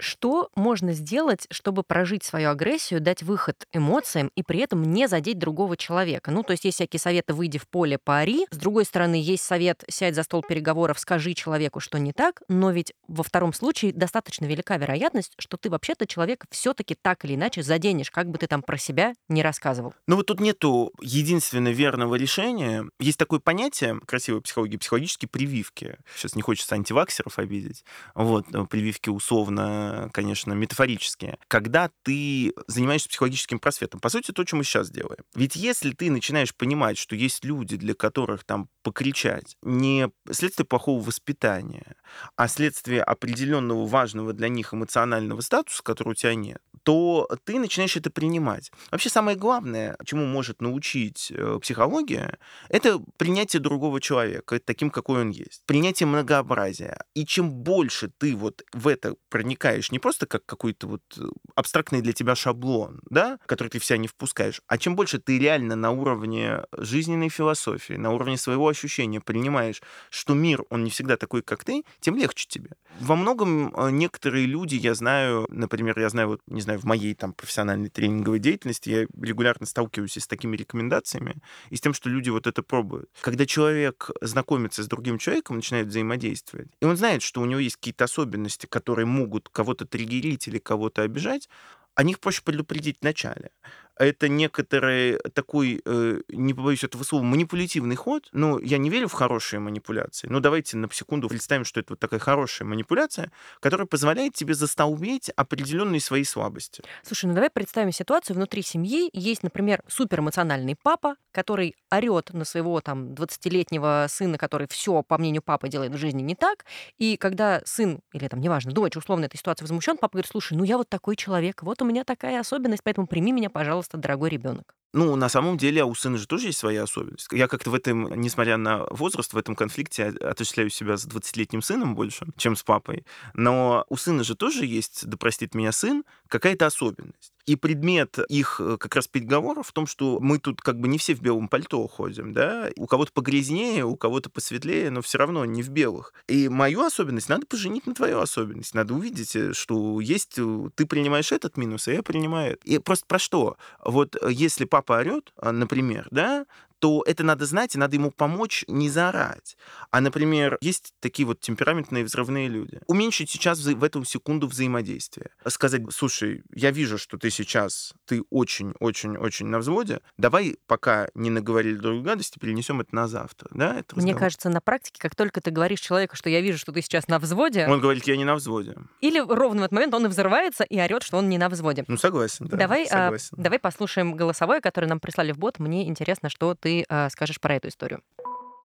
[0.02, 5.38] Что можно сделать, чтобы прожить свою агрессию, дать выход эмоциям и при этом не задеть
[5.38, 6.32] другого человека?
[6.32, 8.46] Ну, то есть есть всякие советы «выйди в поле, пари».
[8.50, 12.42] С другой стороны, есть совет «сядь за стол переговоров, скажи человеку, что не так».
[12.48, 17.24] Но ведь во втором случае достаточно велика вероятность, что ты вообще-то человека все таки так
[17.24, 19.94] или иначе заденешь, как бы ты там про себя не рассказывал.
[20.08, 22.84] Но вот тут нету единственно верного решения.
[22.98, 25.96] Есть такое понятие красивой психологии, психологические прививки.
[26.16, 27.84] Сейчас не хочется антиваксеров обидеть.
[28.16, 31.38] Вот, но прививки условно, конечно, метафорические.
[31.48, 34.00] Когда ты занимаешься психологическим просветом.
[34.00, 35.24] По сути, то, что мы сейчас делаем.
[35.35, 41.02] Ведь если ты начинаешь понимать, что есть люди, для которых там покричать не следствие плохого
[41.02, 41.96] воспитания,
[42.37, 47.96] а следствие определенного важного для них эмоционального статуса, который у тебя нет, то ты начинаешь
[47.96, 48.70] это принимать.
[48.90, 55.30] Вообще самое главное, чему может научить э, психология, это принятие другого человека таким, какой он
[55.30, 55.62] есть.
[55.66, 57.04] Принятие многообразия.
[57.14, 61.22] И чем больше ты вот в это проникаешь, не просто как какой-то вот э,
[61.54, 65.76] абстрактный для тебя шаблон, да, который ты вся не впускаешь, а чем больше ты реально
[65.76, 71.42] на уровне жизненной философии, на уровне своего ощущения принимаешь, что мир, он не всегда такой,
[71.42, 72.70] как ты, тем легче тебе.
[73.00, 77.14] Во многом э, некоторые люди, я знаю, например, я знаю, вот, не знаю, в моей
[77.14, 81.37] там профессиональной тренинговой деятельности я регулярно сталкиваюсь с такими рекомендациями
[81.70, 83.11] и с тем, что люди вот это пробуют.
[83.20, 87.76] Когда человек знакомится с другим человеком, начинает взаимодействовать, и он знает, что у него есть
[87.76, 91.48] какие-то особенности, которые могут кого-то триггерить или кого-то обижать,
[91.94, 93.50] о них проще предупредить в начале
[93.96, 98.28] это некоторый такой, э, не побоюсь этого слова, манипулятивный ход.
[98.33, 100.28] Ну, я не верю в хорошие манипуляции.
[100.28, 105.31] Но давайте на секунду представим, что это вот такая хорошая манипуляция, которая позволяет тебе застолбить
[105.31, 106.83] определенные свои слабости.
[107.02, 109.11] Слушай, ну давай представим ситуацию внутри семьи.
[109.12, 115.42] Есть, например, суперэмоциональный папа, который орет на своего там 20-летнего сына, который все, по мнению
[115.42, 116.64] папы, делает в жизни не так.
[116.98, 120.64] И когда сын, или там, неважно, дочь условно этой ситуации возмущен, папа говорит, слушай, ну
[120.64, 124.30] я вот такой человек, вот у меня такая особенность, поэтому прими меня, пожалуйста, пожалуйста, дорогой
[124.30, 124.74] ребенок.
[124.94, 127.28] Ну, на самом деле, а у сына же тоже есть своя особенность.
[127.32, 131.94] Я как-то в этом, несмотря на возраст, в этом конфликте отождествляю себя с 20-летним сыном
[131.94, 133.04] больше, чем с папой.
[133.34, 137.32] Но у сына же тоже есть, да простит меня сын, какая-то особенность.
[137.46, 140.98] И предмет их э, как раз переговоров в том, что мы тут как бы не
[140.98, 145.44] все в белом пальто ходим, да, у кого-то погрязнее, у кого-то посветлее, но все равно
[145.44, 146.14] не в белых.
[146.28, 148.74] И мою особенность надо поженить на твою особенность.
[148.74, 152.59] Надо увидеть, э, что есть, э, ты принимаешь этот минус, а я принимаю.
[152.62, 153.57] И просто про что?
[153.85, 156.46] Вот если папа орет, например, да,
[156.82, 159.56] то это надо знать, и надо ему помочь не заорать.
[159.92, 162.80] А, например, есть такие вот темпераментные взрывные люди.
[162.88, 165.30] Уменьшить сейчас в эту секунду взаимодействие.
[165.46, 171.76] Сказать, слушай, я вижу, что ты сейчас, ты очень-очень-очень на взводе, давай пока не наговорили
[171.76, 173.48] друг гадости, перенесем это на завтра.
[173.52, 176.72] Да, это Мне кажется, на практике, как только ты говоришь человеку, что я вижу, что
[176.72, 177.68] ты сейчас на взводе...
[177.68, 178.74] Он говорит, я не на взводе.
[179.00, 181.84] Или ровно в этот момент он и взрывается и орет, что он не на взводе.
[181.86, 182.56] Ну, согласен, да.
[182.56, 183.28] Давай, а, согласен.
[183.38, 185.60] А, давай послушаем голосовое, которое нам прислали в бот.
[185.60, 188.00] Мне интересно, что ты э, скажешь про эту историю?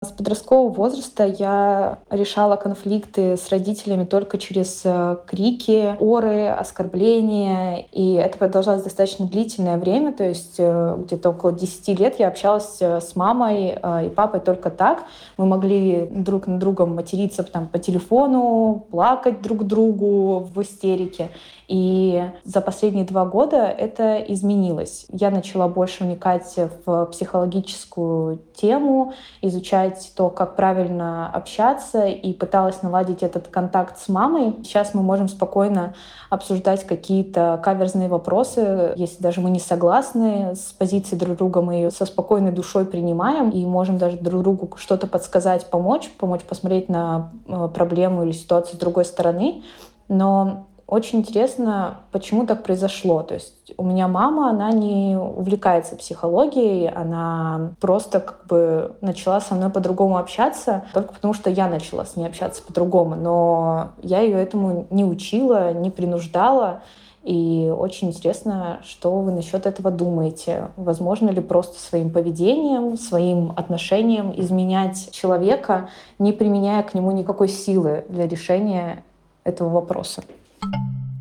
[0.05, 7.87] С подросткового возраста я решала конфликты с родителями только через э, крики, оры, оскорбления.
[7.91, 10.13] И это продолжалось достаточно длительное время.
[10.13, 13.69] То есть э, где-то около 10 лет я общалась э, с мамой
[14.05, 15.05] и папой только так.
[15.35, 21.31] Мы могли друг на другом материться там, по телефону, плакать друг другу в истерике.
[21.67, 25.05] И за последние два года это изменилось.
[25.11, 33.21] Я начала больше вникать в психологическую тему, изучать то, как правильно общаться, и пыталась наладить
[33.21, 34.55] этот контакт с мамой.
[34.63, 35.93] Сейчас мы можем спокойно
[36.29, 38.93] обсуждать какие-то каверзные вопросы.
[38.95, 43.49] Если даже мы не согласны с позицией друг друга, мы ее со спокойной душой принимаем
[43.49, 48.75] и можем даже друг другу что-то подсказать, помочь, помочь посмотреть на э, проблему или ситуацию
[48.75, 49.63] с другой стороны.
[50.07, 53.21] Но очень интересно, почему так произошло.
[53.21, 59.53] То есть у меня мама, она не увлекается психологией, она просто как бы начала со
[59.53, 63.15] мной по-другому общаться, только потому что я начала с ней общаться по-другому.
[63.15, 66.81] Но я ее этому не учила, не принуждала.
[67.23, 70.69] И очень интересно, что вы насчет этого думаете.
[70.77, 78.05] Возможно ли просто своим поведением, своим отношением изменять человека, не применяя к нему никакой силы
[78.07, 79.03] для решения
[79.43, 80.23] этого вопроса?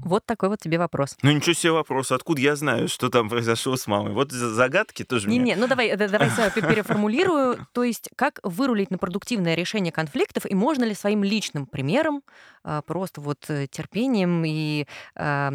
[0.06, 1.16] Вот такой вот тебе вопрос.
[1.22, 2.12] Ну ничего себе вопрос.
[2.12, 4.12] Откуда я знаю, что там произошло с мамой?
[4.12, 7.66] Вот загадки тоже Не, не, ну давай, э, давай переформулирую.
[7.72, 12.22] То есть как вырулить на продуктивное решение конфликтов и можно ли своим личным примером
[12.86, 15.50] просто вот э, терпением и э,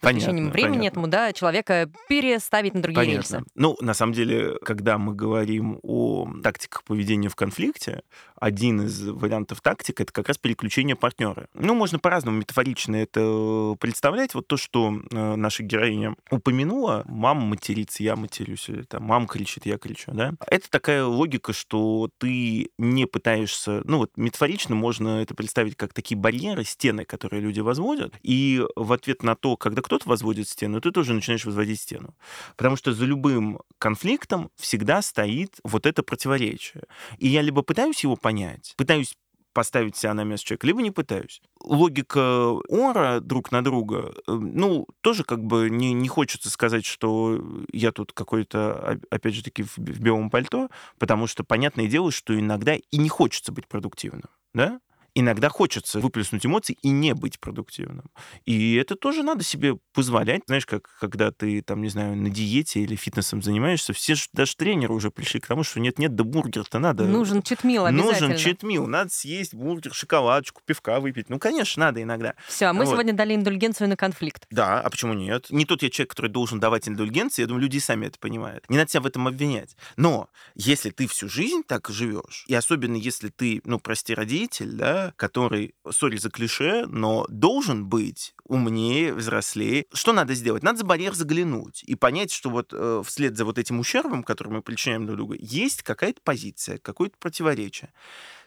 [0.00, 0.88] посвящением времени понятно.
[0.88, 3.36] этому, да, человека переставить на другие понятно.
[3.36, 3.44] рельсы.
[3.54, 8.02] Ну, на самом деле, когда мы говорим о тактиках поведения в конфликте,
[8.36, 11.48] один из вариантов тактик это как раз переключение партнера.
[11.54, 14.34] Ну, можно по-разному метафорично это представлять.
[14.34, 19.66] Вот то, что э, наша героиня упомянула, мама матерится, я матерюсь, или там мама кричит,
[19.66, 20.34] я кричу, да.
[20.46, 26.18] Это такая логика, что ты не пытаешься, ну вот метафорично можно это представить как такие
[26.18, 30.80] барьеры, барьеры, стены, которые люди возводят, и в ответ на то, когда кто-то возводит стену,
[30.80, 32.14] ты тоже начинаешь возводить стену.
[32.56, 36.84] Потому что за любым конфликтом всегда стоит вот это противоречие.
[37.18, 39.16] И я либо пытаюсь его понять, пытаюсь
[39.52, 41.40] поставить себя на место человека, либо не пытаюсь.
[41.60, 47.40] Логика ора друг на друга, э, ну, тоже как бы не, не хочется сказать, что
[47.72, 52.36] я тут какой-то, опять же таки, в, в белом пальто, потому что понятное дело, что
[52.36, 54.80] иногда и не хочется быть продуктивным, да?
[55.14, 58.10] Иногда хочется выплеснуть эмоции и не быть продуктивным.
[58.44, 60.42] И это тоже надо себе позволять.
[60.46, 64.56] Знаешь, как когда ты, там, не знаю, на диете или фитнесом занимаешься, все же, даже
[64.56, 67.04] тренеры уже пришли к тому, что нет-нет, да бургер-то надо.
[67.04, 68.28] Нужен читмил обязательно.
[68.28, 68.86] Нужен читмил.
[68.86, 71.30] Надо съесть бургер, шоколадочку, пивка выпить.
[71.30, 72.34] Ну, конечно, надо иногда.
[72.48, 72.92] Все, а мы вот.
[72.92, 74.46] сегодня дали индульгенцию на конфликт.
[74.50, 75.46] Да, а почему нет?
[75.50, 78.68] Не тот я человек, который должен давать индульгенции, я думаю, люди сами это понимают.
[78.68, 79.76] Не надо себя в этом обвинять.
[79.96, 85.03] Но если ты всю жизнь так живешь, и особенно если ты, ну, прости, родитель, да,
[85.16, 89.86] который, сори за клише, но должен быть умнее, взрослее.
[89.92, 90.62] Что надо сделать?
[90.62, 94.52] Надо за барьер заглянуть и понять, что вот э, вслед за вот этим ущербом, который
[94.52, 97.92] мы причиняем друг другу, есть какая-то позиция, какое-то противоречие.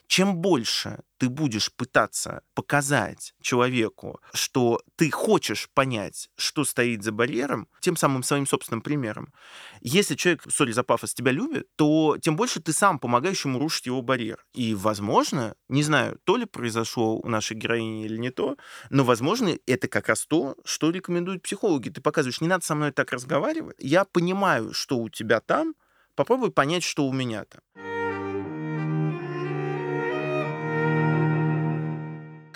[0.08, 7.67] Чем больше ты будешь пытаться показать человеку, что ты хочешь понять, что стоит за барьером,
[7.82, 9.34] тем самым своим собственным примером,
[9.82, 13.88] если человек, сори за пафос, тебя любит, то тем больше ты сам помогаешь ему рушить
[13.88, 14.46] его барьер.
[14.54, 18.56] И, возможно, не знаю, то ли произошло у нашей героини или не то,
[18.89, 21.89] но, возможно, это как раз то, что рекомендуют психологи.
[21.89, 23.76] Ты показываешь, не надо со мной так разговаривать.
[23.80, 25.76] Я понимаю, что у тебя там,
[26.15, 27.96] попробуй понять, что у меня там.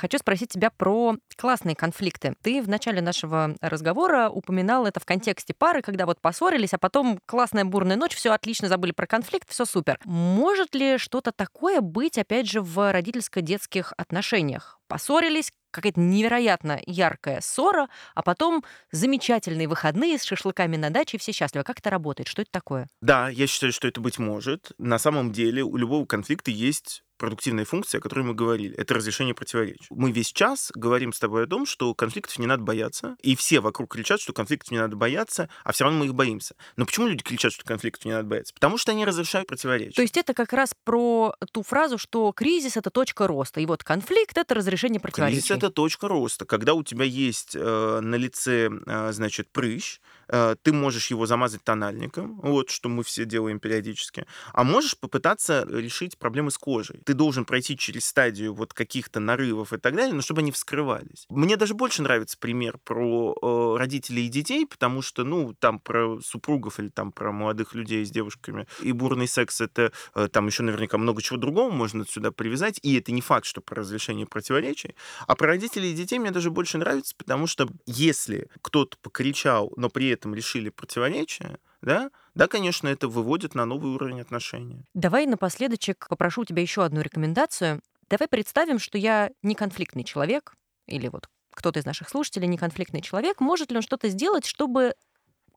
[0.02, 2.34] Хочу спросить тебя про классные конфликты.
[2.42, 7.20] Ты в начале нашего разговора упоминал это в контексте пары, когда вот поссорились, а потом
[7.28, 10.00] классная бурная ночь, все отлично, забыли про конфликт, все супер.
[10.04, 14.80] Может ли что-то такое быть, опять же, в родительско-детских отношениях?
[14.88, 21.32] Поссорились, какая-то невероятно яркая ссора, а потом замечательные выходные с шашлыками на даче, и все
[21.32, 21.64] счастливы.
[21.64, 22.28] Как это работает?
[22.28, 22.88] Что это такое?
[23.02, 24.72] Да, я считаю, что это быть может.
[24.78, 28.76] На самом деле у любого конфликта есть продуктивная функция, о которой мы говорили.
[28.78, 29.86] Это разрешение противоречий.
[29.92, 33.16] Мы весь час говорим с тобой о том, что конфликтов не надо бояться.
[33.22, 36.56] И все вокруг кричат, что конфликтов не надо бояться, а все равно мы их боимся.
[36.78, 38.56] Но почему люди кричат, что конфликтов не надо бояться?
[38.56, 39.94] Потому что они разрешают противоречия.
[39.94, 43.62] То есть это как раз про ту фразу, что кризис— это точка роста.
[43.62, 45.42] И вот конфликт— это разрешение противоречий.
[45.42, 46.46] Кризис— это точка роста.
[46.46, 51.64] Когда у тебя есть э, на лице, э, значит, прыщ, э, ты можешь его замазать
[51.64, 57.11] тональником, вот что мы все делаем периодически, а можешь попытаться решить проблемы с кожей ты
[57.13, 61.26] должен пройти через стадию вот каких-то нарывов и так далее, но чтобы они вскрывались.
[61.30, 66.19] Мне даже больше нравится пример про э, родителей и детей, потому что, ну, там про
[66.21, 70.63] супругов или там про молодых людей с девушками и бурный секс, это э, там еще
[70.63, 74.95] наверняка много чего другого можно сюда привязать, и это не факт, что про разрешение противоречий.
[75.28, 79.89] А про родителей и детей мне даже больше нравится, потому что если кто-то покричал, но
[79.89, 84.86] при этом решили противоречия, да, да, конечно, это выводит на новый уровень отношений.
[84.94, 87.82] Давай напоследочек попрошу у тебя еще одну рекомендацию.
[88.10, 90.54] Давай представим, что я не конфликтный человек,
[90.88, 94.94] или вот кто-то из наших слушателей не конфликтный человек, может ли он что-то сделать, чтобы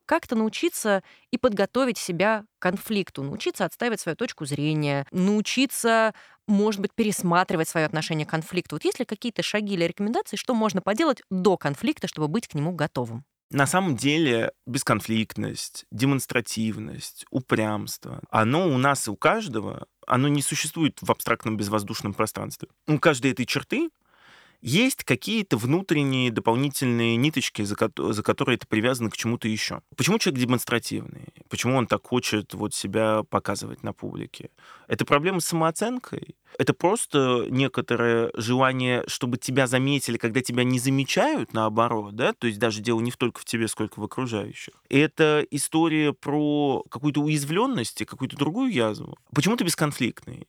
[0.05, 6.13] как-то научиться и подготовить себя к конфликту, научиться отстаивать свою точку зрения, научиться,
[6.47, 8.75] может быть, пересматривать свое отношение к конфликту.
[8.75, 12.53] Вот есть ли какие-то шаги или рекомендации, что можно поделать до конфликта, чтобы быть к
[12.53, 13.25] нему готовым?
[13.51, 20.97] На самом деле бесконфликтность, демонстративность, упрямство, оно у нас и у каждого, оно не существует
[21.01, 22.69] в абстрактном безвоздушном пространстве.
[22.87, 23.89] У каждой этой черты
[24.65, 29.81] есть какие-то внутренние дополнительные ниточки, за, ко- за которые это привязано к чему-то еще.
[29.95, 31.27] Почему человек демонстративный?
[31.49, 34.49] Почему он так хочет вот себя показывать на публике?
[34.87, 36.35] Это проблема с самооценкой?
[36.57, 42.33] Это просто некоторое желание, чтобы тебя заметили, когда тебя не замечают, наоборот, да?
[42.33, 44.73] То есть даже дело не только в тебе, сколько в окружающих.
[44.89, 49.15] Это история про какую-то уязвленность и какую-то другую язву.
[49.31, 50.47] Почему ты бесконфликтный?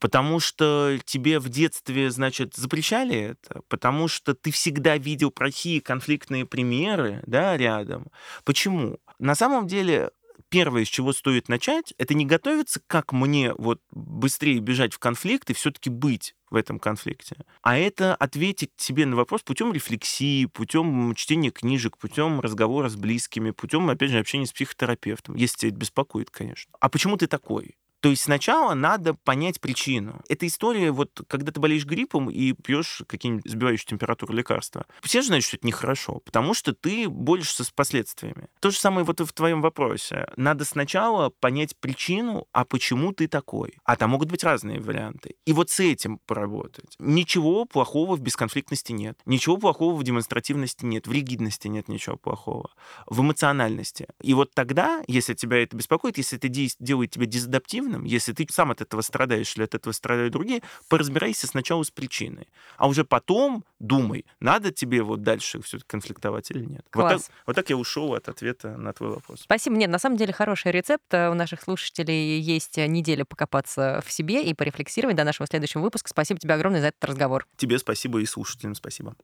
[0.00, 6.46] Потому что тебе в детстве, значит, запрещали это, потому что ты всегда видел плохие конфликтные
[6.46, 8.08] примеры, да, рядом.
[8.44, 8.98] Почему?
[9.18, 10.10] На самом деле,
[10.48, 15.50] первое, с чего стоит начать, это не готовиться, как мне вот быстрее бежать в конфликт
[15.50, 21.14] и все-таки быть в этом конфликте, а это ответить себе на вопрос путем рефлексии, путем
[21.14, 25.78] чтения книжек, путем разговора с близкими, путем, опять же, общения с психотерапевтом, если тебя это
[25.78, 26.72] беспокоит, конечно.
[26.80, 27.76] А почему ты такой?
[28.00, 30.20] То есть сначала надо понять причину.
[30.28, 35.28] Эта история, вот когда ты болеешь гриппом и пьешь какие-нибудь сбивающие температуру лекарства, все же
[35.28, 38.48] знают, что это нехорошо, потому что ты борешься с последствиями.
[38.60, 40.28] То же самое вот и в твоем вопросе.
[40.36, 43.74] Надо сначала понять причину, а почему ты такой.
[43.84, 45.34] А там могут быть разные варианты.
[45.44, 46.94] И вот с этим поработать.
[46.98, 49.18] Ничего плохого в бесконфликтности нет.
[49.26, 51.06] Ничего плохого в демонстративности нет.
[51.06, 52.70] В ригидности нет ничего плохого.
[53.06, 54.06] В эмоциональности.
[54.22, 58.46] И вот тогда, если тебя это беспокоит, если это делает тебя дезадаптивным, негативным, если ты
[58.50, 62.48] сам от этого страдаешь или от этого страдают другие, поразбирайся сначала с причиной.
[62.76, 66.84] А уже потом думай, надо тебе вот дальше все конфликтовать или нет.
[66.90, 67.12] Класс.
[67.12, 69.40] Вот так, вот так я ушел от ответа на твой вопрос.
[69.40, 69.76] Спасибо.
[69.76, 71.12] Нет, на самом деле хороший рецепт.
[71.12, 76.08] У наших слушателей есть неделя покопаться в себе и порефлексировать до нашего следующего выпуска.
[76.08, 77.46] Спасибо тебе огромное за этот разговор.
[77.56, 79.14] Тебе спасибо и слушателям спасибо.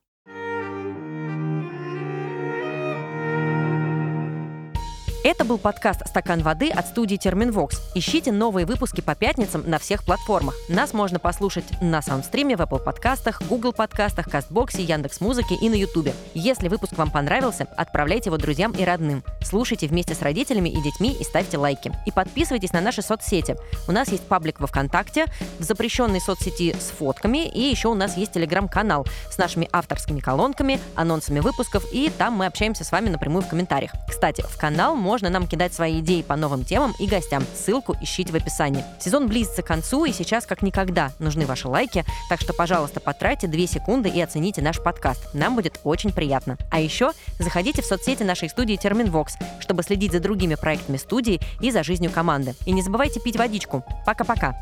[5.25, 7.81] Это был подкаст «Стакан воды» от студии Терминвокс.
[7.95, 10.55] Ищите новые выпуски по пятницам на всех платформах.
[10.69, 15.77] Нас можно послушать на саундстриме, в Apple подкастах, Google подкастах, Кастбоксе, Яндекс Музыке и на
[15.77, 16.13] Ютубе.
[16.35, 19.25] Если выпуск вам понравился, отправляйте его друзьям и родным.
[19.41, 21.91] Слушайте вместе с родителями и детьми и ставьте лайки.
[22.05, 23.57] И подписывайтесь на наши соцсети.
[23.89, 25.25] У нас есть паблик во ВКонтакте,
[25.59, 30.79] в запрещенной соцсети с фотками, и еще у нас есть телеграм-канал с нашими авторскими колонками,
[30.97, 33.93] анонсами выпусков, и там мы общаемся с вами напрямую в комментариях.
[34.07, 37.43] Кстати, в канал можно можно нам кидать свои идеи по новым темам и гостям.
[37.55, 38.85] Ссылку ищите в описании.
[39.01, 43.47] Сезон близится к концу, и сейчас как никогда нужны ваши лайки, так что, пожалуйста, потратьте
[43.47, 45.33] 2 секунды и оцените наш подкаст.
[45.33, 46.59] Нам будет очень приятно.
[46.71, 51.71] А еще заходите в соцсети нашей студии Терминвокс, чтобы следить за другими проектами студии и
[51.71, 52.55] за жизнью команды.
[52.67, 53.83] И не забывайте пить водичку.
[54.05, 54.55] Пока-пока.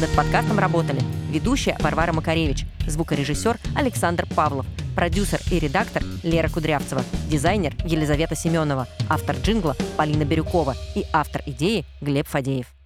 [0.00, 4.66] Над подкастом работали ведущая Варвара Макаревич, звукорежиссер Александр Павлов,
[4.98, 11.84] продюсер и редактор Лера Кудрявцева, дизайнер Елизавета Семенова, автор джингла Полина Бирюкова и автор идеи
[12.00, 12.77] Глеб Фадеев.